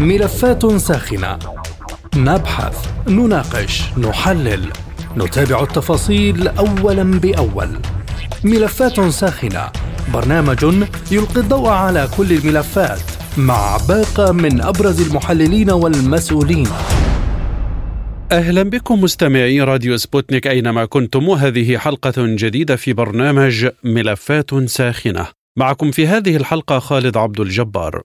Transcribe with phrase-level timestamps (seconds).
[0.00, 1.38] ملفات ساخنة.
[2.16, 4.72] نبحث، نناقش، نحلل،
[5.16, 7.68] نتابع التفاصيل أولا بأول.
[8.44, 9.70] ملفات ساخنة.
[10.14, 10.64] برنامج
[11.10, 13.00] يلقي الضوء على كل الملفات
[13.38, 16.68] مع باقة من أبرز المحللين والمسؤولين.
[18.32, 21.28] أهلا بكم مستمعي راديو سبوتنيك أينما كنتم.
[21.28, 25.26] وهذه حلقة جديدة في برنامج ملفات ساخنة.
[25.58, 28.02] معكم في هذه الحلقة خالد عبد الجبار.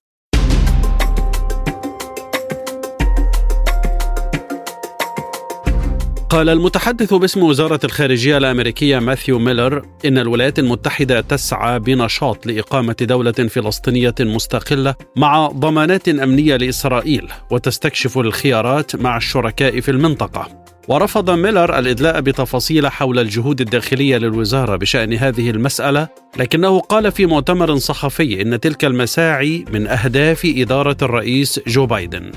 [6.29, 13.31] قال المتحدث باسم وزارة الخارجية الأمريكية ماثيو ميلر إن الولايات المتحدة تسعى بنشاط لإقامة دولة
[13.31, 20.63] فلسطينية مستقلة مع ضمانات أمنية لإسرائيل وتستكشف الخيارات مع الشركاء في المنطقة.
[20.87, 26.07] ورفض ميلر الإدلاء بتفاصيل حول الجهود الداخلية للوزارة بشأن هذه المسألة
[26.37, 32.31] لكنه قال في مؤتمر صحفي إن تلك المساعي من أهداف إدارة الرئيس جو بايدن.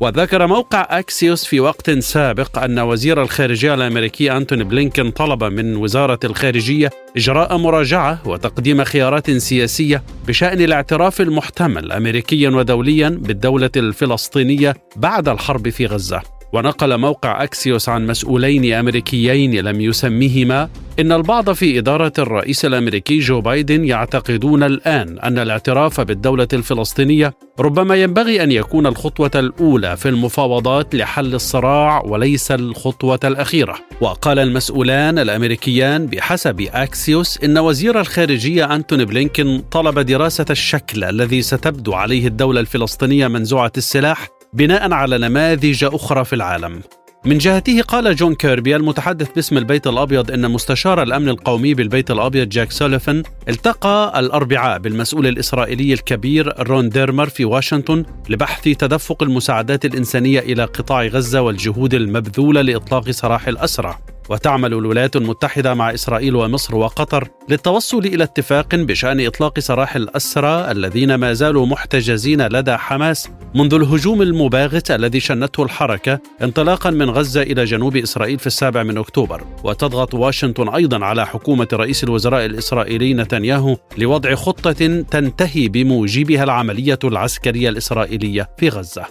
[0.00, 6.18] وذكر موقع أكسيوس في وقت سابق أن وزير الخارجية الأمريكي أنتوني بلينكن طلب من وزارة
[6.24, 15.68] الخارجية إجراء مراجعة وتقديم خيارات سياسية بشأن الاعتراف المحتمل أمريكيا ودوليا بالدولة الفلسطينية بعد الحرب
[15.68, 16.39] في غزة.
[16.52, 20.68] ونقل موقع أكسيوس عن مسؤولين أمريكيين لم يسميهما
[21.00, 27.94] إن البعض في إدارة الرئيس الأمريكي جو بايدن يعتقدون الآن أن الاعتراف بالدولة الفلسطينية ربما
[27.94, 33.78] ينبغي أن يكون الخطوة الأولى في المفاوضات لحل الصراع وليس الخطوة الأخيرة.
[34.00, 41.92] وقال المسؤولان الأمريكيان بحسب أكسيوس إن وزير الخارجية أنتوني بلينكن طلب دراسة الشكل الذي ستبدو
[41.92, 46.80] عليه الدولة الفلسطينية منزوعة السلاح بناء على نماذج أخرى في العالم.
[47.24, 52.48] من جهته قال جون كيربي المتحدث باسم البيت الأبيض إن مستشار الأمن القومي بالبيت الأبيض
[52.48, 60.40] جاك سوليفان التقى الأربعاء بالمسؤول الإسرائيلي الكبير رون ديرمر في واشنطن لبحث تدفق المساعدات الإنسانية
[60.40, 63.98] إلى قطاع غزة والجهود المبذولة لإطلاق سراح الأسرى.
[64.28, 71.14] وتعمل الولايات المتحدة مع إسرائيل ومصر وقطر للتوصل إلى اتفاق بشأن إطلاق سراح الأسرى الذين
[71.14, 77.64] ما زالوا محتجزين لدى حماس منذ الهجوم المباغت الذي شنته الحركة انطلاقا من غزة إلى
[77.64, 79.44] جنوب إسرائيل في السابع من أكتوبر.
[79.64, 87.68] وتضغط واشنطن أيضا على حكومة رئيس الوزراء الإسرائيلي نتنياهو لوضع خطة تنتهي بموجبها العملية العسكرية
[87.68, 89.06] الإسرائيلية في غزة.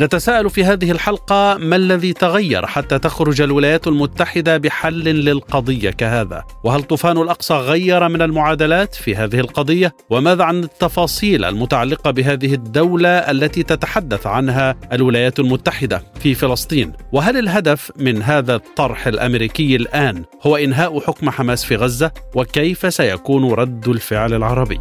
[0.00, 6.82] نتساءل في هذه الحلقة ما الذي تغير حتى تخرج الولايات المتحدة بحل للقضية كهذا؟ وهل
[6.82, 13.62] طوفان الأقصى غير من المعادلات في هذه القضية؟ وماذا عن التفاصيل المتعلقة بهذه الدولة التي
[13.62, 21.00] تتحدث عنها الولايات المتحدة في فلسطين؟ وهل الهدف من هذا الطرح الأمريكي الآن هو إنهاء
[21.00, 24.78] حكم حماس في غزة؟ وكيف سيكون رد الفعل العربي؟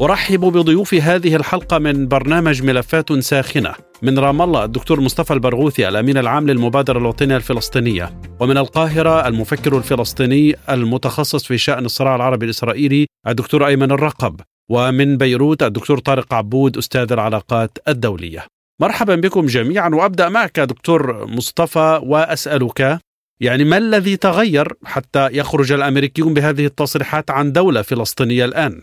[0.00, 3.74] أرحب بضيوف هذه الحلقة من برنامج ملفات ساخنة.
[4.02, 8.20] من رام الله الدكتور مصطفى البرغوثي الأمين العام للمبادرة الوطنية الفلسطينية.
[8.40, 14.40] ومن القاهرة المفكر الفلسطيني المتخصص في شأن الصراع العربي الإسرائيلي الدكتور أيمن الرقب.
[14.70, 18.46] ومن بيروت الدكتور طارق عبود أستاذ العلاقات الدولية.
[18.80, 22.98] مرحبا بكم جميعا وأبدأ معك دكتور مصطفى وأسألك
[23.40, 28.82] يعني ما الذي تغير حتى يخرج الأمريكيون بهذه التصريحات عن دولة فلسطينية الآن؟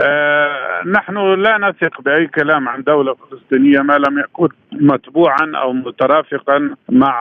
[0.00, 6.74] آه نحن لا نثق بأي كلام عن دولة فلسطينية ما لم يكن متبوعا أو مترافقا
[6.88, 7.14] مع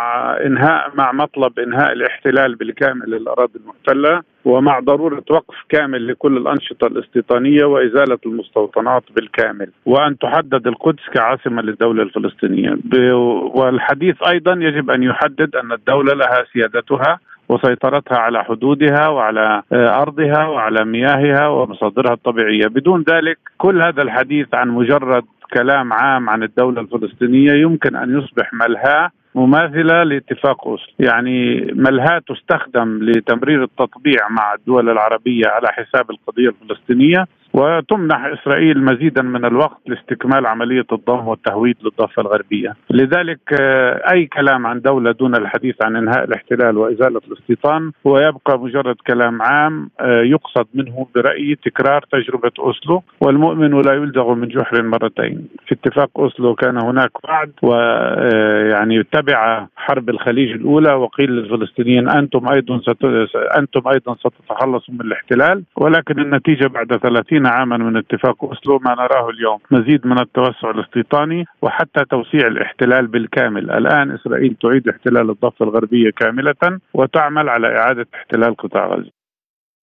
[0.45, 7.65] انهاء مع مطلب إنهاء الاحتلال بالكامل للأراضي المحتلة ومع ضرورة وقف كامل لكل الأنشطة الاستيطانية
[7.65, 9.69] وإزالة المستوطنات بالكامل.
[9.85, 12.77] وأن تحدد القدس كعاصمة للدولة الفلسطينية.
[13.55, 17.19] والحديث أيضا يجب أن يحدد أن الدولة لها سيادتها.
[17.49, 24.53] وسيطرتها على حدودها وعلى آه، أرضها وعلى مياهها ومصادرها الطبيعية، بدون ذلك كل هذا الحديث
[24.53, 30.93] عن مجرد كلام عام عن الدولة الفلسطينية يمكن أن يصبح ملهاة مماثلة لاتفاق أوسلو.
[30.99, 37.25] يعني ملهاة تستخدم لتمرير التطبيع مع الدول العربية على حساب القضية الفلسطينية.
[37.53, 44.67] وتمنح إسرائيل مزيدا من الوقت لاستكمال عملية الضم والتهويد للضفة الغربية، لذلك آه، أي كلام
[44.67, 50.21] عن دولة دون الحديث عن إنهاء الاحتلال وإزالة الاستيطان هو يبقى مجرد كلام عام آه،
[50.21, 56.55] يقصد منه برأيي تكرار تجربة أوسلو والمؤمن لا يلدغ من جحر مرتين، في اتفاق أوسلو
[56.55, 62.81] كان هناك وعد ويعني آه، تبع حرب الخليج الأولى وقيل للفلسطينيين أنتم أيضا.
[63.57, 69.29] أنتم أيضا ستتخلصوا من الاحتلال ولكن النتيجة بعد 30 عاما من اتفاق أسلو ما نراه
[69.29, 76.09] اليوم مزيد من التوسع الاستيطاني وحتى توسيع الاحتلال بالكامل الآن إسرائيل تعيد احتلال الضفة الغربية
[76.17, 79.11] كاملة وتعمل على إعادة احتلال قطاع غزة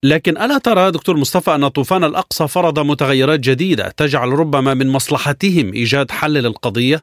[0.04, 5.72] لكن ألا ترى دكتور مصطفى أن طوفان الأقصى فرض متغيرات جديدة تجعل ربما من مصلحتهم
[5.72, 7.00] إيجاد حل للقضية؟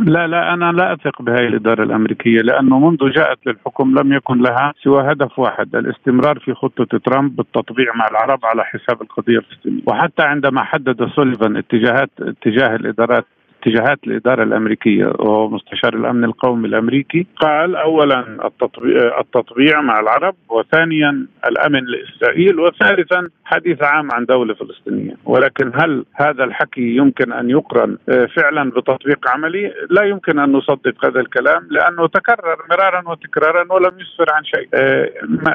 [0.00, 4.74] لا لا أنا لا أثق بهذه الإدارة الأمريكية لأنه منذ جاءت للحكم لم يكن لها
[4.82, 9.82] سوى هدف واحد الاستمرار في خطة ترامب بالتطبيع مع العرب على حساب القضية الفلسطينية.
[9.86, 13.26] وحتى عندما حدد سوليفان اتجاهات اتجاه الإدارات
[13.62, 21.26] اتجاهات الإدارة الأمريكية وهو مستشار الأمن القومي الأمريكي قال اولا التطبيع, التطبيع مع العرب وثانيا
[21.48, 27.96] الأمن لإسرائيل وثالثا حديث عام عن دولة فلسطينية ولكن هل هذا الحكي يمكن أن يقرن
[28.08, 33.92] آه، فعلا بتطبيق عملي؟ لا يمكن أن نصدق هذا الكلام لأنه تكرر مرارا وتكرارا ولم
[34.00, 34.68] يسفر عن شيء.
[34.74, 35.10] آه،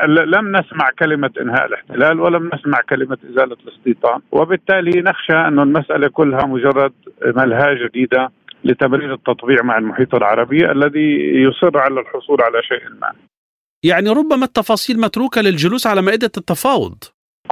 [0.07, 6.45] لم نسمع كلمة إنهاء الاحتلال ولم نسمع كلمة إزالة الاستيطان وبالتالي نخشى أن المسألة كلها
[6.45, 6.91] مجرد
[7.25, 8.31] ملهاه جديدة
[8.63, 11.09] لتبرير التطبيع مع المحيط العربي الذي
[11.45, 13.13] يصر على الحصول على شيء ما.
[13.83, 16.97] يعني ربما التفاصيل متروكة للجلوس على مائدة التفاوض.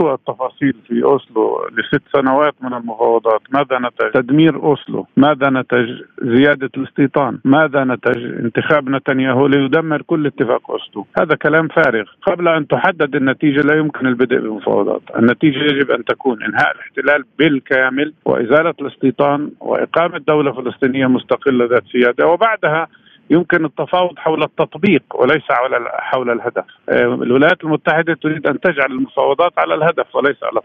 [0.02, 7.40] التفاصيل في أوسلو لست سنوات من المفاوضات، ماذا نتج؟ تدمير أوسلو، ماذا نتج؟ زيادة الاستيطان،
[7.46, 13.62] ماذا نتج؟ انتخاب نتنياهو ليدمر كل اتفاق أوسلو، هذا كلام فارغ، قبل أن تحدد النتيجة
[13.62, 20.52] لا يمكن البدء بالمفاوضات، النتيجة يجب أن تكون إنهاء الاحتلال بالكامل وإزالة الاستيطان وإقامة دولة
[20.52, 22.88] فلسطينية مستقلة ذات سيادة وبعدها
[23.30, 26.66] يمكن التفاوض حول التطبيق وليس حول حول الهدف.
[26.90, 30.62] آه، الولايات المتحدة تريد أن تجعل المفاوضات على الهدف وليس على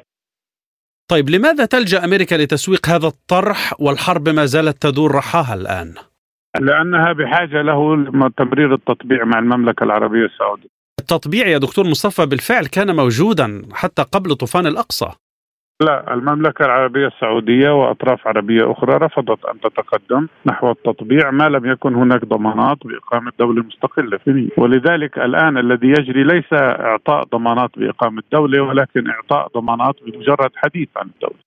[1.11, 5.95] طيب لماذا تلجأ أمريكا لتسويق هذا الطرح والحرب ما زالت تدور رحاها الآن؟
[6.61, 8.05] لأنها بحاجة له
[8.37, 10.69] تمرير التطبيع مع المملكة العربية السعودية.
[11.01, 15.11] التطبيع يا دكتور مصطفى بالفعل كان موجودا حتى قبل طوفان الأقصى.
[15.81, 21.95] لا المملكة العربية السعودية وأطراف عربية أخرى رفضت أن تتقدم نحو التطبيع ما لم يكن
[21.95, 29.11] هناك ضمانات بإقامة دولة مستقلة ولذلك الآن الذي يجري ليس إعطاء ضمانات بإقامة دولة ولكن
[29.11, 31.41] إعطاء ضمانات بمجرد حديث عن الدولة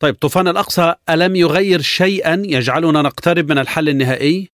[0.00, 4.48] طيب طوفان الأقصى ألم يغير شيئا يجعلنا نقترب من الحل النهائي؟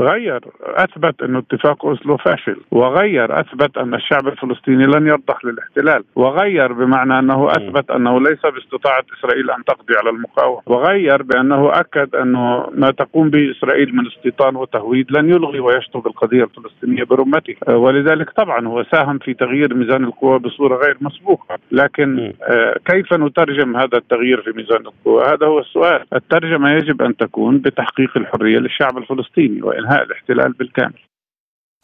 [0.00, 6.72] غير أثبت انه اتفاق أوسلو فاشل وغير أثبت أن الشعب الفلسطيني لن يرضخ للاحتلال وغير
[6.72, 12.66] بمعنى أنه أثبت أنه ليس باستطاعة إسرائيل أن تقضي على المقاومة وغير بأنه أكد انه
[12.74, 17.54] ما تقوم به إسرائيل من استيطان وتهويد لن يلغي ويشطب القضية الفلسطينية برمته.
[17.68, 21.58] ولذلك طبعا هو ساهم في تغيير ميزان القوى بصورة غير مسبوقة.
[21.72, 26.04] لكن آه، كيف نترجم هذا التغيير في ميزان القوى؟ هذا هو السؤال.
[26.14, 30.98] الترجمة يجب أن تكون بتحقيق الحرية للشعب الفلسطيني وانهاء الاحتلال بالكامل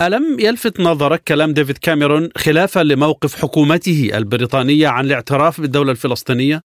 [0.02, 6.60] ألم يلفت نظرك كلام ديفيد كاميرون خلافا لموقف حكومته البريطانية عن الاعتراف بالدولة الفلسطينية؟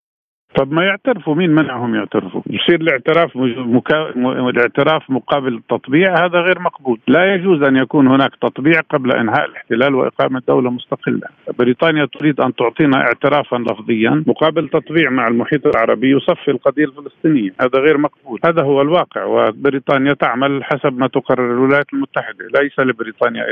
[0.56, 4.10] طب ما يعترفوا مين منعهم يعترفوا؟ يصير الاعتراف مكا...
[4.50, 7.00] الاعتراف مقابل التطبيع هذا غير مقبول.
[7.08, 11.28] لا يجوز أن يكون هناك تطبيع قبل إنهاء الاحتلال وإقامة دولة مستقلة.
[11.60, 17.52] بريطانيا تريد أن تعطينا اعترافا لفظيا مقابل تطبيع مع المحيط العربي يصفي القضية الفلسطينية.
[17.62, 18.40] هذا غير مقبول.
[18.46, 22.46] هذا هو الواقع وبريطانيا تعمل حسب ما تقرر الولايات المتحدة.
[22.62, 23.44] ليس لبريطانيا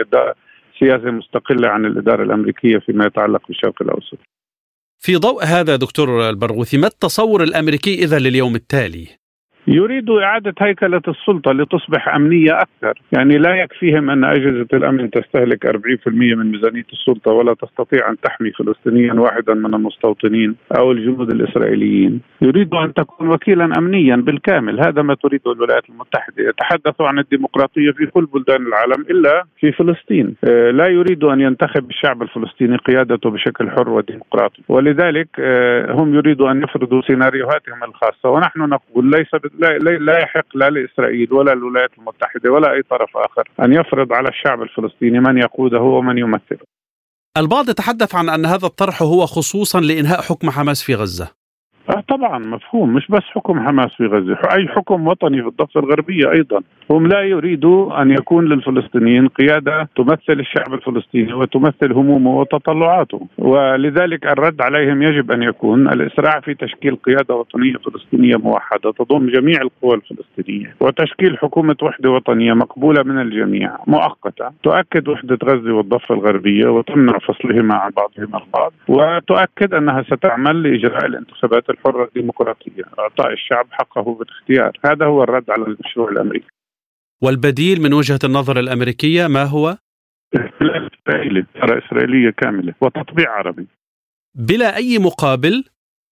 [0.79, 4.17] سياسة مستقلة عن الإدارة الأمريكية فيما يتعلق بالشرق الأوسط.
[4.99, 9.18] في ضوء هذا دكتور البرغوثي ما التصور الأمريكي إذا لليوم التالي؟
[9.67, 13.01] يريد إعادة هيكلة السلطة لتصبح أمنية أكثر.
[13.11, 18.51] يعني لا يكفيهم أن أجهزة الأمن تستهلك 40% من ميزانية السلطة ولا تستطيع أن تحمي
[18.51, 22.21] فلسطينيا واحدا من المستوطنين أو الجنود الإسرائيليين.
[22.41, 24.79] يريد أن تكون وكيلا أمنيا بالكامل.
[24.79, 26.43] هذا ما تريده الولايات المتحدة.
[26.49, 30.35] يتحدث عن الديمقراطية في كل بلدان العالم إلا في فلسطين.
[30.43, 34.61] آه، لا يريد أن ينتخب الشعب الفلسطيني قيادته بشكل حر وديمقراطي.
[34.69, 38.29] ولذلك آه، هم يريدوا أن يفرضوا سيناريوهاتهم الخاصة.
[38.29, 43.49] ونحن نقول ليس لا, لا يحق لا لإسرائيل ولا الولايات المتحدة ولا أي طرف آخر
[43.63, 46.59] أن يفرض على الشعب الفلسطيني من يقوده ومن يمثله.
[47.37, 51.38] البعض يتحدث عن أن هذا الطرح هو خصوصا لإنهاء حكم حماس في غزة.
[51.89, 52.93] آه طبعا مفهوم.
[52.93, 56.61] مش بس حكم حماس في غزة أي حكم وطني في الضفة الغربية أيضا.
[56.91, 63.27] هم لا يريدوا أن يكون للفلسطينيين قيادة تمثل الشعب الفلسطيني وتمثل همومه وتطلعاته.
[63.37, 69.61] ولذلك الرد عليهم يجب أن يكون الإسراع في تشكيل قيادة وطنية فلسطينية موحدة تضم جميع
[69.61, 70.75] القوى الفلسطينية.
[70.79, 74.49] وتشكيل حكومة وحدة وطنية مقبولة من الجميع مؤقتة.
[74.63, 78.73] تؤكد وحدة غزة والضفة الغربية وتمنع فصلهما عن بعضهما البعض.
[78.87, 84.71] وتؤكد أنها ستعمل لإجراء الانتخابات الحرة الديمقراطية إعطاء الشعب حقه بالاختيار.
[84.85, 86.47] هذا هو الرد على المشروع الأمريكي.
[87.21, 89.77] والبديل من وجهة النظر الأمريكية ما هو؟
[90.35, 93.67] احتلال إسرائيلي إسرائيلية كاملة وتطبيع عربي.
[94.35, 95.63] بلا أي مقابل؟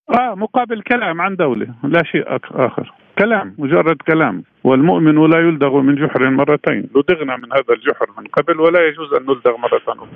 [0.10, 2.94] آه مقابل كلام عن دولة لا شيء آخر.
[3.20, 4.44] كلام مجرد كلام.
[4.64, 6.90] والمؤمن لا يلدغ من جحر مرتين.
[6.96, 10.08] لدغنا من هذا الجحر من قبل ولا يجوز أن نلدغ مرة أخرى.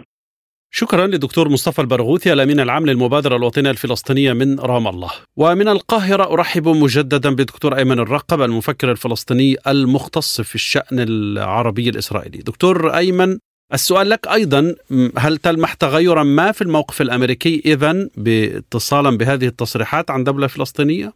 [0.73, 5.09] شكرا لدكتور مصطفى البرغوثي الأمين العام للمبادرة الوطنية الفلسطينية من رام الله.
[5.37, 12.37] ومن القاهرة أرحب مجددا بدكتور أيمن الرقب المفكر الفلسطيني المختص في الشأن العربي الإسرائيلي.
[12.37, 13.37] دكتور أيمن
[13.73, 14.75] السؤال لك أيضا
[15.17, 21.11] هل تلمح تغيرا ما في الموقف الأمريكي اذا باتصالا بهذه التصريحات عن دولة فلسطينية؟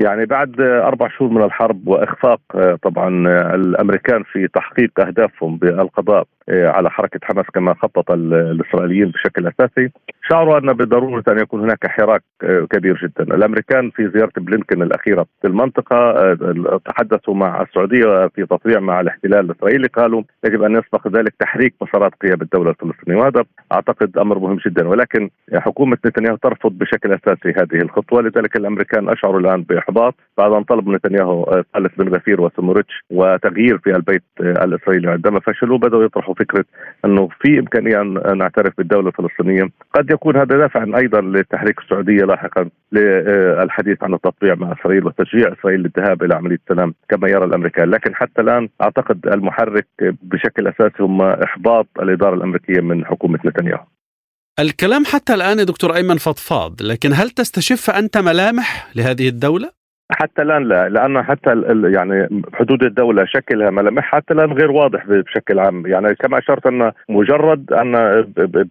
[0.00, 6.26] يعني بعد أربع شهور من الحرب وإخفاق آه، طبعا آه، الأمريكان في تحقيق أهدافهم بالقضاء
[6.48, 9.90] على حركة حماس كما خطط الإسرائيليين بشكل أساسي.
[10.30, 12.22] شعروا أن بضروره أن يكون هناك حراك
[12.70, 16.34] كبير جدا، الأمريكان في زيارة بلينكن الأخيرة في المنطقة
[16.84, 22.12] تحدثوا مع السعودية في تطبيع مع الاحتلال الإسرائيلي قالوا يجب أن يسبق ذلك تحريك مسارات
[22.22, 23.18] قيام الدولة الفلسطينية.
[23.18, 24.88] وهذا أعتقد أمر مهم جدا.
[24.88, 28.22] ولكن حكومة نتنياهو ترفض بشكل أساسي هذه الخطوة.
[28.22, 30.14] لذلك الأمريكان أشعروا الآن بإحباط.
[30.38, 36.04] بعد أن طلب نتنياهو خالد بن غفير وسموريتش وتغيير في البيت الإسرائيلي عندما فشلوا بدأوا
[36.04, 36.64] يطرحوا فكرة
[37.04, 42.70] إنه في إمكانية ان نعترف بالدولة الفلسطينية قد يكون هذا دافعا أيضا لتحريك السعودية لاحقا
[42.92, 48.14] للحديث عن التطبيع مع إسرائيل وتشجيع إسرائيل للذهاب إلى عملية السلام كما يرى الأمريكان، لكن
[48.14, 49.86] حتى الآن أعتقد المحرك
[50.22, 53.84] بشكل أساسي هم إحباط الإدارة الأمريكية من حكومة نتنياهو.
[54.60, 59.79] الكلام حتى الآن دكتور أيمن فضفاض، لكن هل تستشف أنت ملامح لهذه الدولة؟
[60.10, 65.58] حتى الآن لا لأنه حتى يعني حدود الدولة شكلها ملامح حتى الآن غير واضح بشكل
[65.58, 65.86] عام.
[65.86, 68.22] يعني كما أشرت أن مجرد أن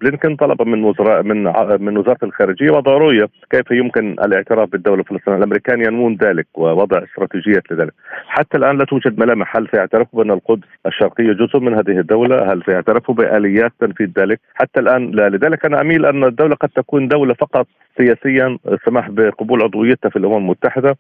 [0.02, 1.44] بلينكن طلب من وزراء من
[1.80, 5.38] من وزارة الخارجية وضع رؤيه كيف يمكن الاعتراف بالدولة الفلسطينية.
[5.38, 7.94] الأمريكان ينمون ذلك ووضع استراتيجيات لذلك.
[8.28, 9.58] حتى الآن لا توجد ملامح.
[9.58, 14.80] هل سيعترفوا بأن القدس الشرقية جزء من هذه الدولة؟ هل سيعترفوا بآليات تنفيذ ذلك؟ حتى
[14.80, 15.30] الآن لا.
[15.30, 17.68] لذلك أنا أميل أن الدولة قد تكون دولة فقط
[17.98, 20.96] سياسيا سمح بقبول عضويتها في الأمم المتحدة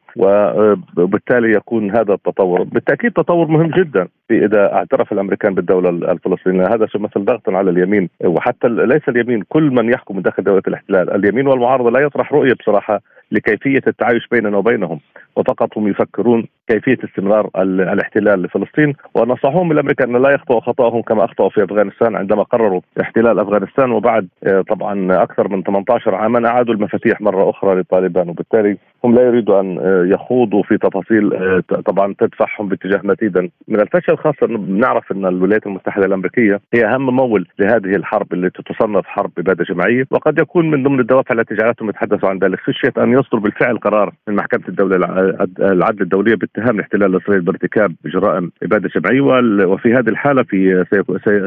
[0.97, 2.63] وبالتالي يكون هذا التطور.
[2.63, 6.67] بالتأكيد تطور مهم جدا إذا اعترف الأمريكان بالدولة الفلسطينية.
[6.67, 8.09] هذا سيمثل ضغطا على اليمين.
[8.25, 13.01] وحتى ليس اليمين كل من يحكم داخل دولة الاحتلال اليمين والمعارضة لا يطرح رؤية بصراحة
[13.31, 14.99] لكيفية التعايش بيننا وبينهم
[15.35, 21.49] وفقط هم يفكرون كيفية استمرار الاحتلال لفلسطين ونصحهم الأمريكان أن لا يخطئوا خطأهم كما أخطأوا
[21.49, 27.21] في أفغانستان عندما قرروا احتلال أفغانستان وبعد آه، طبعا أكثر من 18 عاما أعادوا المفاتيح
[27.21, 32.67] مرة أخرى للطالبان وبالتالي هم لا يريدوا أن آه، يخوضوا في تفاصيل آه، طبعا تدفعهم
[32.67, 37.95] باتجاه مزيدا من الفشل خاصة انه بنعرف أن الولايات المتحدة الأمريكية هي أهم ممول لهذه
[37.95, 42.37] الحرب التي تصنف حرب اباده جماعيه وقد يكون من ضمن الدوافع التي جعلتهم يتحدثوا عن
[42.37, 42.59] ذلك.
[42.59, 44.95] خشيه ان يصدر بالفعل قرار من محكمة الدولة
[45.59, 49.21] العدل الدولية باتهام الاحتلال الاسرائيلي بارتكاب جرائم إبادة جماعيه
[49.65, 50.85] وفي هذه الحالة في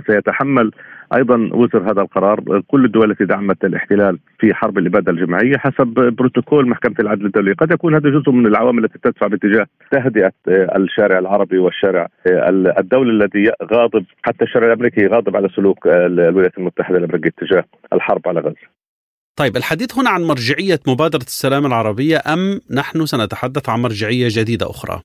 [0.06, 0.70] سيتحمل
[1.16, 5.86] أيضا وزر هذا القرار كل الدول التي دعمت الاحتلال في حرب الإبادة الجماعية حسب
[6.18, 11.18] بروتوكول محكمة العدل الدولية، قد يكون هذا جزء من العوامل التي تدفع باتجاه تهدئة الشارع
[11.18, 12.08] العربي والشارع
[12.78, 18.40] الدولي الذي غاضب حتى الشارع الأمريكي غاضب على سلوك الولايات المتحدة الأمريكية تجاه الحرب على
[18.40, 18.81] غزة.
[19.36, 25.00] طيب الحديث هنا عن مرجعية مبادرة السلام العربية أم نحن سنتحدث عن مرجعية جديدة أخرى؟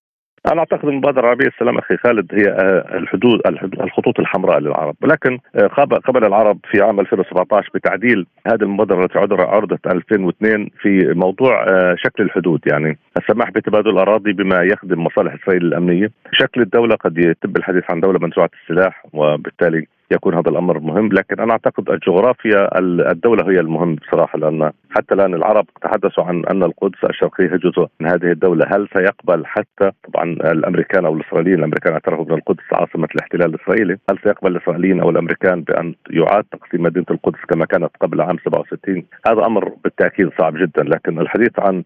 [0.52, 3.42] أنا أعتقد المبادره العربيه السلام أخي خالد هي آه، الحدود
[3.82, 4.96] الخطوط الحمراء للعرب.
[5.02, 5.68] ولكن آه،
[6.08, 12.24] قبل العرب في عام 2017 بتعديل هذه المبادرة التي عرضت 2002 في موضوع آه، شكل
[12.24, 12.62] الحدود.
[12.66, 16.12] يعني السماح بتبادل الأراضي بما يخدم مصالح إسرائيل الأمنية.
[16.34, 21.10] شكل الدولة قد يتم الحديث عن دولة منزوعه السلاح وبالتالي يكون هذا الأمر مهم.
[21.14, 22.80] لكن أنا أعتقد الجغرافيا
[23.12, 28.08] الدولة هي المهم بصراحة لأن حتى الآن العرب تحدثوا عن أن القدس الشرقيه جزء من
[28.08, 28.66] هذه الدولة.
[28.68, 33.98] هل سيقبل حتى طبعا الأمريكان أو الإسرائيليين الأمريكان أعترفوا بأن القدس عاصمة الاحتلال الإسرائيلي.
[34.12, 39.04] هل سيقبل الإسرائيليين أو الأمريكان بأن يعاد تقسيم مدينة القدس كما كانت قبل عام 67
[39.28, 40.84] هذا أمر بالتأكيد صعب جدا.
[40.84, 41.84] لكن الحديث عن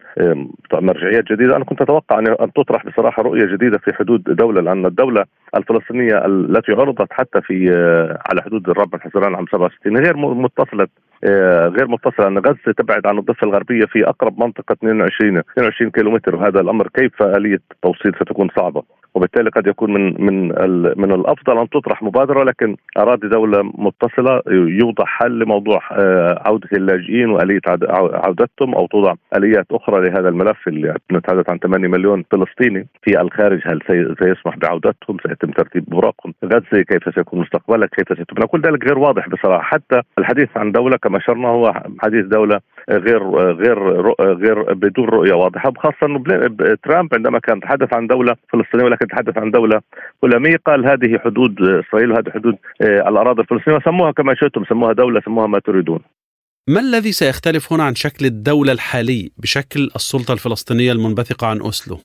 [0.74, 5.26] مرجعيات جديدة أنا كنت أتوقع أن تطرح بصراحة رؤية جديدة في حدود دولة لأن الدولة
[5.56, 10.88] الفلسطينية التي عرضت حتى في آه، على حدود الرب الحزران عام 67 غير متصلة
[11.78, 16.36] غير متصله ان غزة تبعد عن الضفة الغربية في أقرب منطقة 22 22 كيلومتر.
[16.36, 18.84] وهذا الأمر كيف آلية التوصيل ستكون صعبة؟
[19.16, 20.48] وبالتالي قد يكون من من
[20.98, 27.30] من الأفضل أن تطرح مبادرة لكن اراضي دولة متصلة يوضع حل لموضوع آه، عودة اللاجئين
[27.30, 27.62] وآلية
[28.14, 33.62] عودتهم أو توضع آليات أخرى لهذا الملف اللي نتحدث عن 8 مليون فلسطيني في الخارج.
[33.66, 33.80] هل
[34.20, 39.30] سيسمح بعودتهم؟ سيتم ترتيب أوراقهم؟ غزة كيف سيكون مستقبلها؟ كيف ستبنى؟ كل ذلك غير واضح
[39.30, 39.64] بصراحة.
[39.64, 43.80] حتى الحديث عن دولة كما أشرنا هو حديث دولة غير غير
[44.20, 46.24] غير بدون رؤية واضحة خاصه إنه
[46.84, 49.82] ترامب عندما كان يتحدث عن دولة فلسطينية ولكن يتحدث عن دولة
[50.24, 55.22] هلاميه قال هذه حدود إسرائيل وهذه حدود آه، الأراضي الفلسطينية وسموها كما شئتم سموها دولة
[55.26, 56.00] سموها ما تريدون
[56.70, 62.00] ما الذي سيختلف هنا عن شكل الدولة الحالي بشكل السلطة الفلسطينية المنبثقة عن أوسلو؟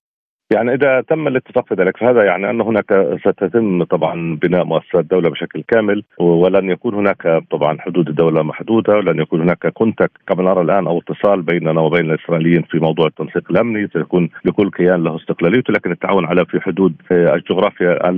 [0.52, 5.30] يعني إذا تم الاتفاق في ذلك فهذا يعني أن هناك ستتم طبعا بناء مؤسسات الدولة
[5.30, 10.60] بشكل كامل ولن يكون هناك طبعا حدود الدولة محدودة ولن يكون هناك كونتاكت كما نرى
[10.60, 15.72] الآن أو اتصال بيننا وبين الإسرائيليين في موضوع التنسيق الأمني سيكون لكل كيان له استقلاليته
[15.72, 18.08] لكن التعاون على في حدود الجغرافيا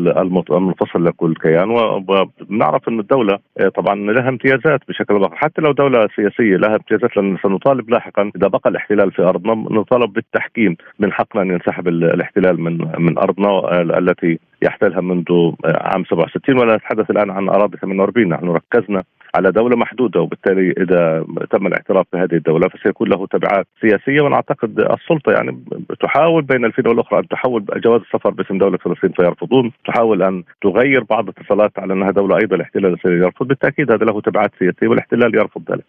[0.51, 1.71] المنفصل لكل كيان.
[1.71, 3.39] ونعرف أن الدولة
[3.75, 8.31] طبعا لها امتيازات بشكل أو حتى لو دولة سياسية لها امتيازات لأن سنطالب لاحقا.
[8.37, 13.81] إذا بقى الاحتلال في أرضنا نطالب بالتحكيم من حقنا أن ينسحب الاحتلال من من أرضنا
[13.99, 19.03] التي يحتلها منذ عام 67 ولا نتحدث الآن عن أراضي 48 نحن ركزنا
[19.35, 24.81] على دولة محدودة وبالتالي إذا تم الاعتراف بهذه الدولة فسيكون له تبعات سياسية وأنا أعتقد
[24.81, 25.65] السلطة يعني
[26.01, 31.03] تحاول بين الفين والأخرى أن تحول جواز السفر باسم دولة فلسطين فيرفضون، تحاول أن تغير
[31.03, 35.63] بعض الاتصالات على أنها دولة أيضا الاحتلال يرفض، بالتأكيد هذا له تبعات سياسية والإحتلال يرفض
[35.71, 35.85] ذلك.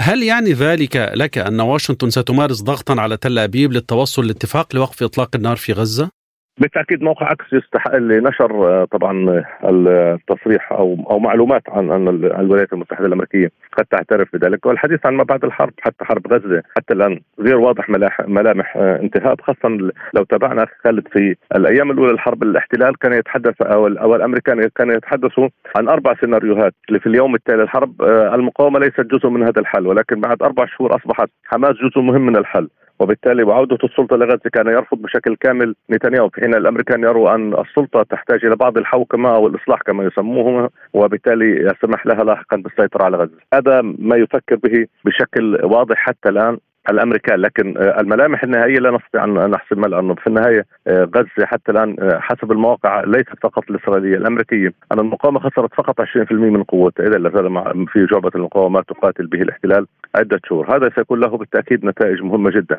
[0.00, 5.36] هل يعني ذلك لك أن واشنطن ستمارس ضغطا على تل أبيب للتوصل لاتفاق لوقف إطلاق
[5.36, 6.10] النار في غزة؟
[6.58, 13.06] بالتأكيد موقع أكس يستحق نشر آه، طبعا التصريح أو أو معلومات عن ان الولايات المتحدة
[13.06, 13.50] الأمريكية.
[13.78, 14.66] قد تعترف بذلك.
[14.66, 17.90] والحديث عن ما بعد الحرب حتى حرب غزة حتى الآن غير واضح
[18.28, 19.68] ملامح آه، انتهاء خاصه
[20.14, 22.98] لو تابعنا خالد في الأيام الأولى للحرب الاحتلال.
[22.98, 28.02] كان يتحدث أو أو الأمريكان كانوا يتحدثوا عن أربع سيناريوهات اللي في اليوم التالي الحرب
[28.02, 32.26] آه، المقاومة ليست جزء من هذا الحل ولكن بعد أربع شهور أصبحت حماس جزء مهم
[32.26, 32.68] من الحل.
[32.98, 38.02] وبالتالي وعودة السلطة لغزة كان يرفض بشكل كامل نتنياهو في حين الأمريكان يروا أن السلطة
[38.02, 43.38] تحتاج إلى بعض الحوكمة أو الإصلاح كما يسموه وبالتالي يسمح لها لاحقا بالسيطرة على غزة.
[43.54, 46.58] هذا ما يفكر به بشكل واضح حتى الآن.
[46.90, 51.72] الامريكان لكن آه، الملامح النهائية لا نستطيع أن نحسمها لأنه في النهاية آه، غزة حتى
[51.72, 54.72] الآن آه، حسب المواقع ليست فقط الإسرائيلية الأمريكية.
[54.92, 59.86] أن المقاومة خسرت فقط 20% من قوتها إذا لا في جعبة المقاومة تقاتل به الاحتلال
[60.14, 60.76] عدة شهور.
[60.76, 62.76] هذا سيكون له بالتأكيد نتائج مهمة جدا.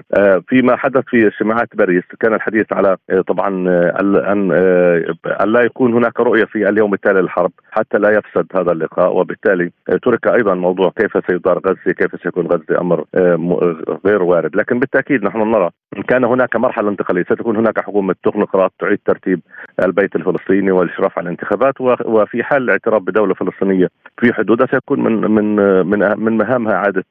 [0.48, 2.98] فيما حدث في اجتماعات باريس كان الحديث على
[3.28, 3.48] طبعا
[4.02, 4.16] أن
[5.42, 9.18] أن لا يكون هناك رؤية في اليوم التالي للحرب حتى لا يفسد هذا اللقاء.
[9.18, 9.72] وبالتالي
[10.04, 13.06] ترك أيضا موضوع كيف سيدار غزة كيف سيكون غزة أمر
[14.06, 14.56] غير وارد.
[14.56, 19.42] لكن بالتأكيد نحن نرى إن كان هناك مرحلة انتقالية ستكون هناك حكومة تكنوقراط تعيد ترتيب
[19.86, 23.88] البيت الفلسطيني والاشراف على الانتخابات وفي حال الاعتراف بدولة فلسطينية
[24.20, 27.04] في حدودها سيكون من من من من مهامها إعادة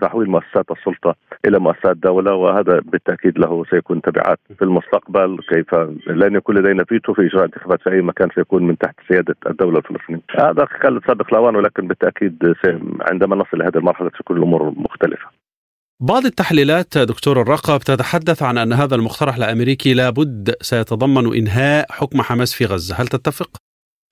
[0.00, 1.14] تحويل مؤسسات السلطة
[1.46, 5.38] إلى مؤسسات دولة وهذا بالتأكيد له سيكون تبعات في المستقبل.
[5.48, 5.74] كيف؟
[6.06, 9.78] لن يكون لدينا فيتو في إجراء انتخابات في أي مكان سيكون من تحت سيادة الدولة
[9.78, 10.20] الفلسطينية.
[10.38, 12.54] هذا كان سابق الأوان ولكن بالتأكيد
[13.10, 15.41] عندما نصل لهذه المرحلة ستكون الأمور مختلفة.
[16.02, 22.52] بعض التحليلات دكتور الرقب تتحدث عن أن هذا المقترح الأمريكي لابد سيتضمن إنهاء حكم حماس
[22.52, 23.50] في غزة، هل تتفق؟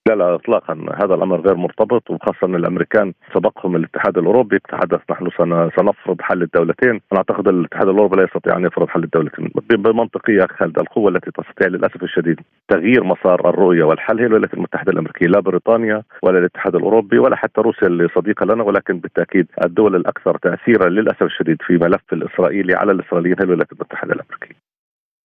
[0.09, 4.59] لا لا اطلاقا هذا الأمر غير مرتبط وخاصة ان الأمريكان سبقهم الاتحاد الأوروبي.
[4.59, 5.29] تحدث نحن
[5.77, 6.91] سنفرض حل الدولتين.
[6.91, 9.51] أنا أعتقد الاتحاد الأوروبي لا يستطيع أن يفرض حل الدولتين.
[9.71, 15.27] بمنطقيه خالد القوة التي تستطيع للأسف الشديد تغيير مسار الرؤية والحل هي الولايات المتحدة الأمريكية.
[15.27, 20.37] لا بريطانيا ولا الاتحاد الأوروبي ولا حتى روسيا اللي صديقة لنا ولكن بالتأكيد الدول الأكثر
[20.37, 24.70] تاثيرا للأسف الشديد في ملف الإسرائيلي على الإسرائيليين هي الولايات المتحدة الأمريكية.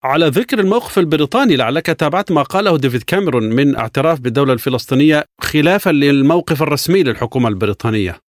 [0.06, 5.90] على ذكر الموقف البريطاني لعلك تابعت ما قاله ديفيد كاميرون من اعتراف بالدولة الفلسطينية خلافا
[5.90, 8.20] للموقف الرسمي للحكومة البريطانية.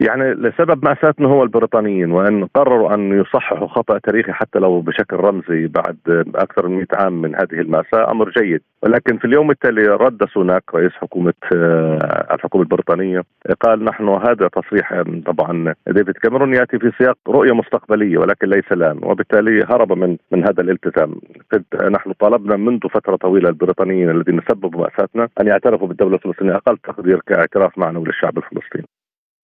[0.00, 5.66] يعني لسبب مأساتنا هو البريطانيين وأن قرروا أن يصححوا خطأ تاريخي حتى لو بشكل رمزي
[5.66, 5.96] بعد
[6.34, 8.60] أكثر من 100 عام من هذه المأساة أمر جيد.
[8.82, 13.22] ولكن في اليوم التالي رد سوناك رئيس حكومة آه، الحكومة البريطانية
[13.60, 18.98] قال نحن هذا تصريح طبعا ديفيد كاميرون يأتي في سياق رؤية مستقبلية ولكن ليس الآن
[19.02, 21.14] وبالتالي هرب من من هذا الالتزام.
[21.90, 27.20] نحن طالبنا منذ فترة طويلة البريطانيين الذين سببوا مأساتنا أن يعترفوا بالدولة الفلسطينية أقل تقدير
[27.26, 28.86] كاعتراف معنوي للشعب الفلسطيني.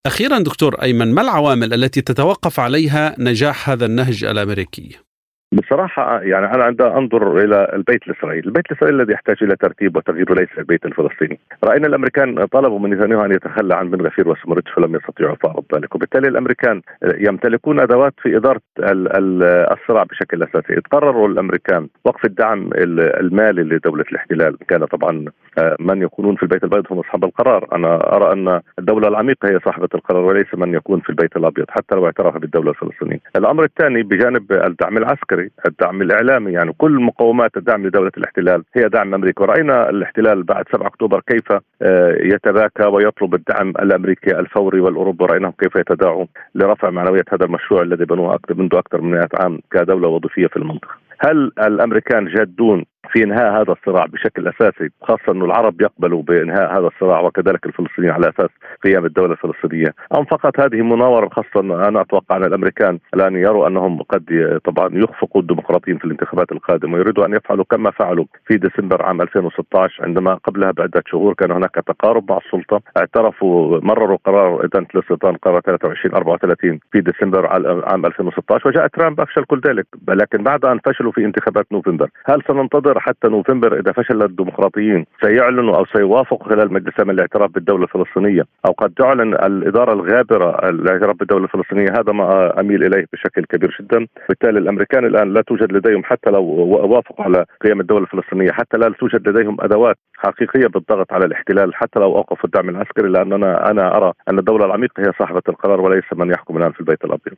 [0.05, 5.08] أخيرا دكتور أيمن ما العوامل التي تتوقف عليها نجاح هذا النهج الأمريكي؟
[5.51, 10.31] بصراحة يعني أنا عندما أنظر إلى البيت الإسرائيلي البيت الإسرائيلي الذي يحتاج إلى ترتيب وتغيير
[10.31, 14.95] وليس البيت الفلسطيني رأينا الأمريكان طلبوا من نتنياهو أن يتخلى عن بن غفير وسمرتش فلم
[14.95, 15.95] يستطيعوا فرض ذلك.
[15.95, 16.81] وبالتالي الأمريكان
[17.17, 20.81] يمتلكون أدوات في إدارة الصراع بشكل أساسي.
[20.91, 24.57] قرروا الأمريكان وقف الدعم المالي لدولة الاحتلال.
[24.67, 25.25] كان طبعا
[25.59, 27.67] آه، من يكونون في البيت الأبيض هم أصحاب القرار.
[27.75, 31.95] أنا أرى أن الدولة العميقة هي صاحبة القرار وليس من يكون في البيت الأبيض حتى
[31.95, 33.19] لو اعترف بالدولة الفلسطينية.
[33.35, 36.51] الأمر الثاني بجانب الدعم العسكري العسكري الدعم الإعلامي.
[36.51, 41.51] يعني كل مقومات الدعم لدولة الاحتلال هي دعم أمريكا ورأينا الاحتلال بعد 7 أكتوبر كيف
[41.81, 45.25] آه، يتباكى ويطلب الدعم الأمريكي الفوري والأوروبي.
[45.25, 46.25] رأيناهم كيف يتداعوا
[46.55, 50.95] لرفع معنويات هذا المشروع الذي بنوه منذ أكثر من 100 عام كدولة وظيفية في المنطقة.
[51.19, 56.87] هل الأمريكان جادون في انهاء هذا الصراع بشكل أساسي خاصة انه العرب يقبلوا بإنهاء هذا
[56.87, 58.49] الصراع وكذلك الفلسطينيين على أساس
[58.83, 59.93] قيام الدولة الفلسطينية.
[60.17, 65.41] أم فقط هذه مناوره خاصة أنا أتوقع أن الأمريكان الآن يروا أنهم قد طبعا يخفقوا
[65.41, 70.71] الديمقراطيين في الانتخابات القادمة ويريدوا أن يفعلوا كما فعلوا في ديسمبر عام 2016 عندما قبلها
[70.71, 72.81] بعدة شهور كان هناك تقارب مع السلطة.
[72.97, 77.47] اعترفوا مرروا قرار إدانة الاستيطان قرار 23 34 في ديسمبر
[77.91, 82.43] عام 2016 وجاء ترامب أفشل كل ذلك لكن بعد أن فشلوا في انتخابات نوفمبر هل
[82.47, 85.05] سننتظر حتى نوفمبر إذا فشل الديمقراطيين.
[85.21, 88.43] سيعلنوا أو سيوافقوا خلال مجلس الامن الاعتراف بالدولة الفلسطينية.
[88.65, 91.89] أو قد تعلن الإدارة الغابرة الاعتراف بالدولة الفلسطينية.
[91.99, 94.07] هذا ما أميل إليه بشكل كبير جدا.
[94.29, 98.51] بالتالي الأمريكان الآن لا توجد لديهم حتى لو وافقوا على قيام الدولة الفلسطينية.
[98.51, 101.75] حتى لا توجد لديهم أدوات حقيقية بالضغط على الاحتلال.
[101.75, 103.09] حتى لو أوقفوا الدعم العسكري.
[103.09, 107.05] لاننا أنا أرى أن الدولة العميقة هي صاحبة القرار وليس من يحكم الآن في البيت
[107.05, 107.33] الأبيض.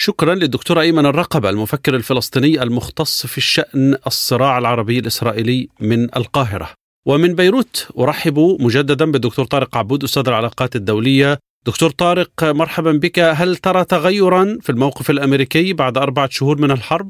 [0.00, 6.68] شكرا للدكتور أيمن الرقبة المفكر الفلسطيني المختص في الشأن الصراع العربي الإسرائيلي من القاهرة.
[7.06, 11.36] ومن بيروت أرحب مجددا بالدكتور طارق عبود أستاذ العلاقات الدولية.
[11.66, 17.08] دكتور طارق مرحبا بك، هل ترى تغيرا في الموقف الأمريكي بعد أربعة شهور من الحرب؟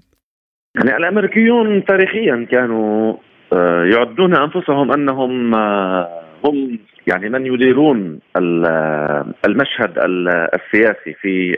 [0.76, 3.16] يعني الأمريكيون تاريخيا كانوا
[3.52, 8.18] آه، يعدون أنفسهم أنهم آه، هم يعني من يديرون
[9.46, 9.98] المشهد
[10.54, 11.56] السياسي في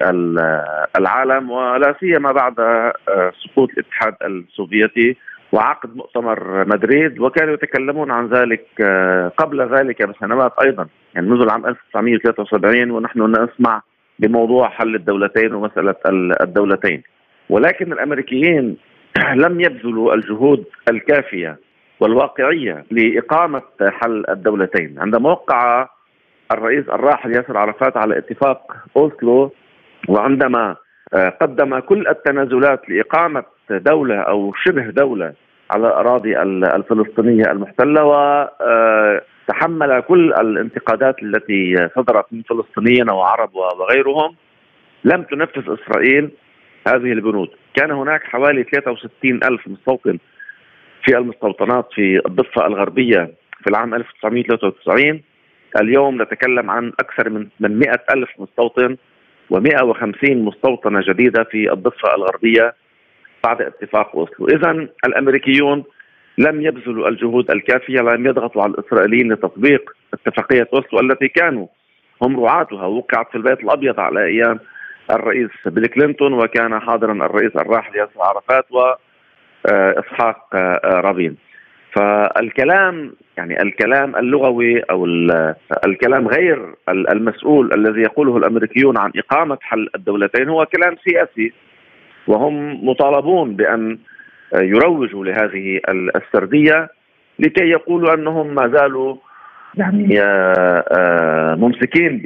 [0.96, 5.16] العالم ولا سيما بعد آه، سقوط الاتحاد السوفيتي
[5.52, 10.86] وعقد مؤتمر مدريد وكانوا يتكلمون عن ذلك آه، قبل ذلك بسنوات أيضا.
[11.14, 13.82] يعني منذ العام 1973 ونحن نسمع
[14.18, 15.94] بموضوع حل الدولتين ومسألة
[16.42, 17.02] الدولتين.
[17.50, 18.76] ولكن الأمريكيين
[19.44, 21.58] لم يبذلوا الجهود الكافية
[22.00, 24.98] والواقعية لإقامة حل الدولتين.
[24.98, 25.88] عندما وقع
[26.52, 29.52] الرئيس الراحل ياسر عرفات على اتفاق أوسلو
[30.08, 30.76] وعندما
[31.14, 35.32] آه، قدم كل التنازلات لإقامة دولة أو شبه دولة
[35.70, 44.36] على الاراضي الفلسطينية المحتلة وتحمل آه، كل الانتقادات التي صدرت من فلسطينيين وعرب وغيرهم.
[45.04, 46.30] لم تنفذ إسرائيل
[46.88, 47.48] هذه البنود.
[47.74, 50.18] كان هناك حوالي 63 ألف مستوطن
[51.04, 53.30] في المستوطنات في الضفة الغربية
[53.64, 55.22] في العام 1993
[55.80, 58.96] اليوم نتكلم عن أكثر من من 100 ألف مستوطن
[59.54, 62.74] و150 مستوطنة جديدة في الضفة الغربية
[63.44, 64.46] بعد اتفاق أوسلو.
[64.46, 65.84] إذا الأمريكيون
[66.38, 71.66] لم يبذلوا الجهود الكافية لم يضغطوا على الإسرائيليين لتطبيق اتفاقية أوسلو التي كانوا
[72.22, 72.86] هم رعاتها.
[72.86, 74.58] وقعت في البيت الأبيض على أيام
[75.10, 78.92] الرئيس بيل كلينتون وكان حاضرا الرئيس الراحل ياسر عرفات و
[79.66, 81.36] إسحاق آه، رابين.
[81.92, 85.06] فالكلام يعني الكلام اللغوي أو
[85.86, 91.52] الكلام غير المسؤول الذي يقوله الأمريكيون عن إقامة حل الدولتين هو كلام سياسي.
[92.26, 93.98] وهم مطالبون بأن
[94.54, 96.88] يروجوا لهذه السردية
[97.38, 99.16] لكي يقولوا أنهم ما زالوا
[99.74, 102.20] يعني آه، ممسكين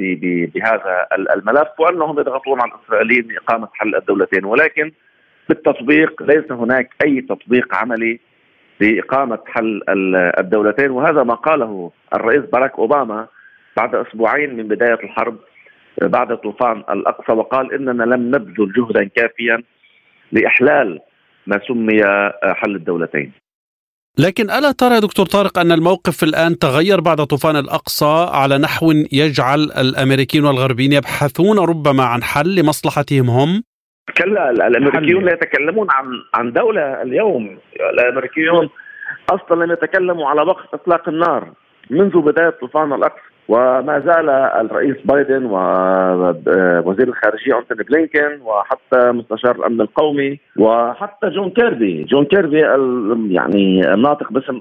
[0.55, 4.45] بهذا الملف وأنهم يضغطون على الإسرائيليين لإقامة حل الدولتين.
[4.45, 4.91] ولكن
[5.49, 8.19] بالتطبيق ليس هناك أي تطبيق عملي
[8.79, 9.81] لإقامة حل
[10.39, 13.27] الدولتين وهذا ما قاله الرئيس باراك أوباما
[13.77, 15.37] بعد أسبوعين من بداية الحرب
[16.01, 19.63] بعد طوفان الأقصى وقال إننا لم نبذل جهدا كافيا
[20.31, 20.99] لإحلال
[21.47, 22.01] ما سمي
[22.43, 23.31] حل الدولتين.
[24.19, 29.59] لكن ألا ترى دكتور طارق أن الموقف الآن تغير بعد طوفان الأقصى على نحو يجعل
[29.59, 33.63] الامريكيين والغربيين يبحثون ربما عن حل لمصلحتهم هم؟
[34.13, 37.57] كلا الأمريكيون لا يتكلمون عن عن دولة اليوم.
[37.93, 38.69] الأمريكيون
[39.29, 41.47] أصلا لم يتكلموا على وقف إطلاق النار
[41.89, 43.21] منذ بداية طوفان الأقصى.
[43.47, 52.03] وما زال الرئيس بايدن ووزير الخارجية أنتوني بلينكن وحتى مستشار الأمن القومي وحتى جون كيربي،
[52.03, 52.59] جون كيربي
[53.33, 54.59] يعني الناطق باسم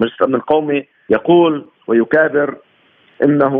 [0.00, 2.56] مجلس الأمن القومي يقول ويكابر
[3.24, 3.54] إنه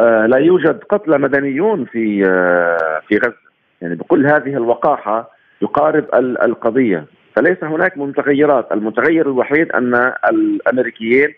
[0.00, 3.39] آه، لا يوجد قتلى مدنيون في آه، في غزة.
[3.80, 5.30] يعني بكل هذه الوقاحة
[5.62, 6.04] يقارب
[6.42, 7.04] القضية.
[7.36, 8.72] فليس هناك متغيرات.
[8.72, 11.34] المتغير الوحيد أن الأمريكيين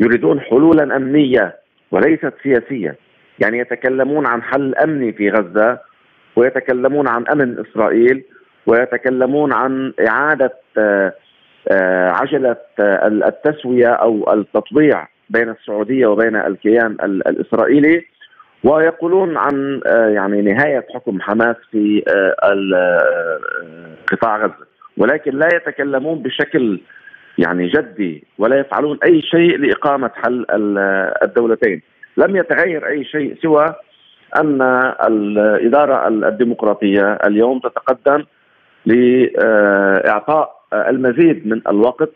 [0.00, 1.56] يريدون حلولا أمنية
[1.90, 2.96] وليست سياسية.
[3.38, 5.78] يعني يتكلمون عن حل أمني في غزة
[6.36, 8.24] ويتكلمون عن أمن إسرائيل
[8.66, 11.12] ويتكلمون عن إعادة آه،
[11.68, 18.04] آه، عجلة آه، التسوية أو التطبيع بين السعودية وبين الكيان الإسرائيلي.
[18.64, 23.40] ويقولون عن آه، يعني نهاية حكم حماس في آه، آه،
[24.12, 24.66] قطاع غزة.
[24.96, 26.80] ولكن لا يتكلمون بشكل
[27.38, 30.46] يعني جدي ولا يفعلون أي شيء لإقامة حل
[31.22, 31.82] الدولتين.
[32.16, 33.74] لم يتغير أي شيء سوى
[34.40, 34.62] أن
[35.06, 38.24] الإدارة الديمقراطية اليوم تتقدم
[38.86, 42.10] لاعطاء المزيد من الوقت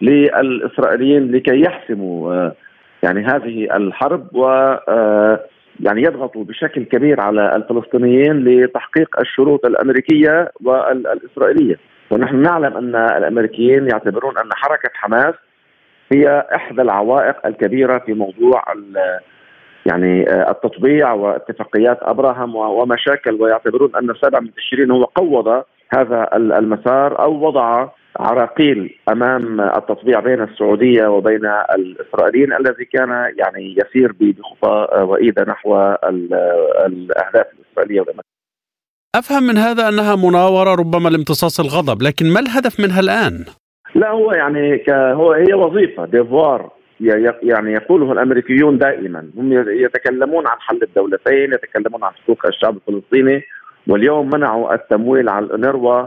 [0.00, 2.50] للإسرائيليين لكي يحسموا
[3.02, 4.46] يعني هذه الحرب و
[5.80, 11.76] يعني يضغطوا بشكل كبير على الفلسطينيين لتحقيق الشروط الأمريكية والإسرائيلية.
[12.10, 15.34] ونحن نعلم أن الأمريكيين يعتبرون أن حركة حماس
[16.12, 18.62] هي إحدى العوائق الكبيرة في موضوع
[19.86, 25.64] يعني التطبيع واتفاقيات أبراهام ومشاكل ويعتبرون أن السابع من تشرين هو قوض
[25.96, 27.88] هذا المسار أو وضع
[28.20, 31.46] عراقيل أمام التطبيع بين السعودية وبين
[31.76, 35.76] الإسرائيليين الذي كان يعني يسير بخطى وإيدة نحو
[36.86, 38.32] الأهداف الإسرائيلية والامريكيه.
[39.14, 43.44] أفهم من هذا أنها مناورة ربما لامتصاص الغضب، لكن ما الهدف منها الآن؟
[43.94, 46.70] لا هو يعني هو هي وظيفة ديفوار
[47.42, 53.42] يعني يقوله الأمريكيون دائما هم يتكلمون عن حل الدولتين يتكلمون عن حقوق الشعب الفلسطيني
[53.88, 56.06] واليوم منعوا التمويل على الأنروا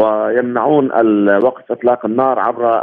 [0.00, 0.90] ويمنعون
[1.44, 2.82] وقف إطلاق النار عبر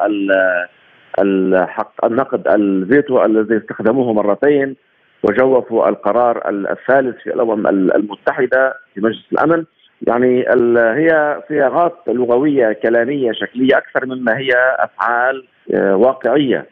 [1.20, 4.76] الحق النقد الفيتو الذي استخدموه مرتين
[5.24, 9.66] وجوفوا القرار الثالث في الأمم المتحدة في مجلس الأمن.
[10.08, 10.46] يعني
[10.78, 14.50] هي صياغات لغوية كلامية شكلية أكثر مما هي
[14.80, 16.66] أفعال آه، واقعية.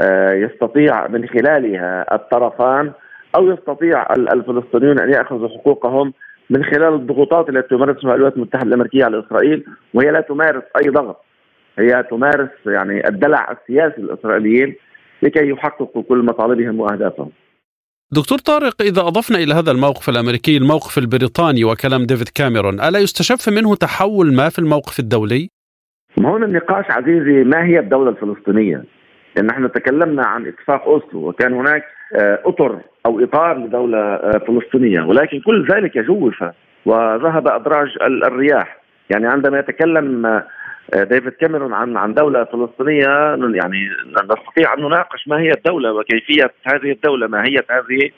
[0.00, 2.92] آه، يستطيع من خلالها الطرفان
[3.36, 6.12] أو يستطيع الفلسطينيون أن يأخذوا حقوقهم
[6.50, 11.24] من خلال الضغوطات التي تمارسها الولايات المتحدة الأمريكية على إسرائيل وهي لا تمارس أي ضغط
[11.78, 14.74] هي تمارس يعني الدلع السياسي للاسرائيليين
[15.22, 17.30] لكي يحققوا كل مطالبهم وأهدافهم.
[18.12, 23.48] دكتور طارق إذا أضفنا إلى هذا الموقف الأمريكي الموقف البريطاني وكلام ديفيد كاميرون، ألا يستشف
[23.48, 25.48] منه تحول ما في الموقف الدولي؟
[26.24, 28.84] هون النقاش عزيزي ما هي الدولة الفلسطينية؟
[29.38, 31.82] إن نحن تكلمنا عن اتفاق أوسلو وكان هناك
[32.16, 35.00] أطر أو إطار لدولة آه، فلسطينية.
[35.02, 36.44] ولكن كل ذلك جوف
[36.86, 38.78] وذهب أدراج الرياح.
[39.10, 43.08] يعني عندما يتكلم آه، ديفيد كاميرون عن عن دولة فلسطينية
[43.54, 43.88] يعني
[44.24, 48.10] نستطيع أن نناقش ما هي الدولة وكيفية هذه الدولة ماهيه هذه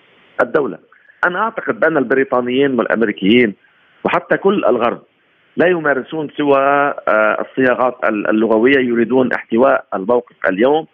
[0.42, 0.78] الدولة.
[1.26, 3.54] أنا أعتقد بأن البريطانيين والأمريكيين
[4.04, 5.02] وحتى كل الغرب
[5.56, 6.94] لا يمارسون سوى
[7.40, 10.86] الصياغات اللغوية يريدون احتواء الموقف اليوم.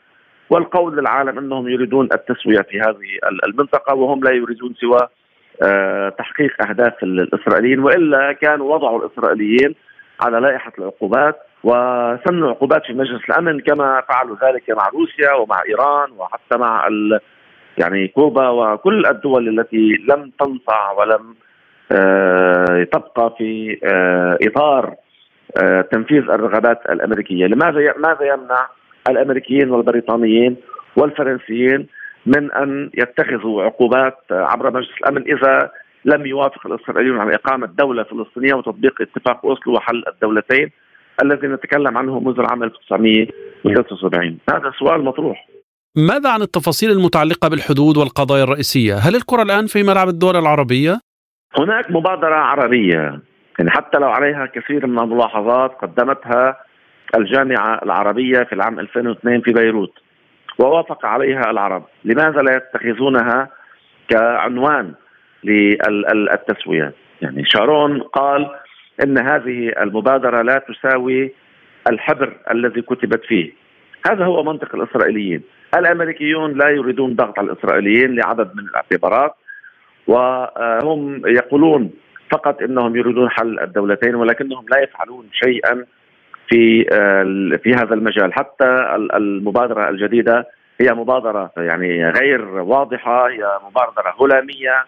[0.50, 5.09] والقول للعالم أنهم يريدون التسوية في هذه المنطقة وهم لا يريدون سوى
[5.62, 9.74] آه، تحقيق أهداف الإسرائيليين وإلا كانوا وضعوا الإسرائيليين
[10.20, 16.11] على لائحة العقوبات وسنوا عقوبات في مجلس الأمن كما فعلوا ذلك مع روسيا ومع إيران
[16.16, 16.88] وحتى مع
[17.78, 21.35] يعني كوبا وكل الدول التي لم تنصع ولم
[21.92, 24.94] آه، تبقى في آه، إطار
[25.92, 28.68] تنفيذ الرغبات الأمريكية، لماذا ماذا يمنع
[29.10, 30.56] الأمريكيين والبريطانيين
[30.96, 31.86] والفرنسيين
[32.26, 35.70] من أن يتخذوا عقوبات عبر مجلس الأمن إذا
[36.04, 40.70] لم يوافق الاسرائيليون على إقامة دولة فلسطينية وتطبيق اتفاق أوسلو وحل الدولتين
[41.22, 45.48] الذي نتكلم عنه منذ العام 1973 هذا سؤال مطروح
[45.96, 51.00] ماذا عن التفاصيل المتعلقة بالحدود والقضايا الرئيسية؟ هل الكرة الآن في ملعب الدول العربية؟
[51.58, 53.20] هناك مبادرة عربية
[53.58, 56.56] يعني حتى لو عليها كثير من الملاحظات قدمتها
[57.14, 59.92] الجامعة العربية في العام 2002 في بيروت
[60.58, 61.84] ووافق عليها العرب.
[62.04, 63.48] لماذا لا يتخذونها
[64.08, 64.94] كعنوان
[65.44, 66.92] للتسوية
[67.22, 68.50] يعني شارون قال
[69.04, 71.32] إن هذه المبادرة لا تساوي
[71.90, 73.52] الحبر الذي كتبت فيه.
[74.10, 75.42] هذا هو منطق الإسرائيليين.
[75.78, 79.34] الأمريكيون لا يريدون ضغط على الإسرائيليين لعدد من الاعتبارات
[80.06, 81.90] وهم يقولون
[82.30, 85.84] فقط إنهم يريدون حل الدولتين ولكنهم لا يفعلون شيئا
[86.48, 88.35] في آه، في هذا المجال.
[88.35, 90.48] حتى المبادرة الجديدة
[90.80, 94.85] هي مبادرة يعني غير واضحة هي مبادرة هلاميه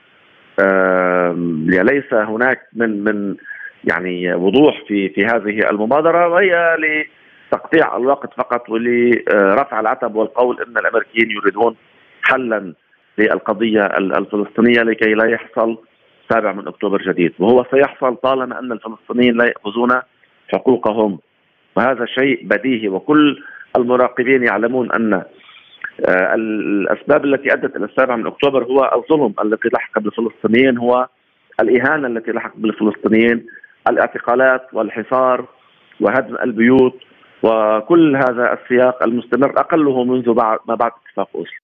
[1.83, 3.37] ليس هناك من من
[3.85, 11.31] يعني وضوح في في هذه المبادرة وهي لتقطيع الوقت فقط ولرفع العتب والقول إن الأمريكيين
[11.31, 11.77] يريدون
[12.23, 12.75] حلا
[13.18, 15.79] للقضية الفلسطينية لكي لا يحصل
[16.31, 17.33] سابع من أكتوبر جديد.
[17.38, 20.01] وهو سيحصل طالما إن الفلسطينيين لا يأخذون
[20.49, 21.18] حقوقهم.
[21.79, 22.88] وهذا شيء بديهي.
[22.88, 23.43] وكل
[23.77, 25.12] المراقبين يعلمون أن
[26.09, 31.09] آه، الأسباب التي أدت إلى السابع من أكتوبر هو الظلم الذي لحق بالفلسطينيين هو
[31.61, 33.47] الإهانة التي لحق بالفلسطينيين
[33.88, 35.47] الاعتقالات والحصار
[36.01, 36.95] وهدم البيوت
[37.43, 41.59] وكل هذا السياق المستمر أقله منذ بعد ما بعد اتفاق أوسلو.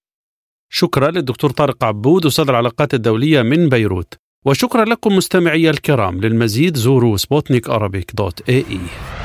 [0.69, 4.13] شكرا للدكتور طارق عبود أستاذ العلاقات الدولية من بيروت.
[4.45, 7.63] وشكرا لكم مستمعي الكرام للمزيد زوروا سبوتنيك
[8.17, 9.24] dot ae.